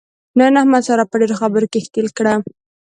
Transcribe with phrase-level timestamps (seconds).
[0.39, 2.35] نن احمد ساره په ډېرو خبرو کې ښکېل کړله.